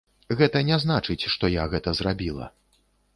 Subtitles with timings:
[0.37, 2.49] Гэта не значыць, што я гэта зрабіла.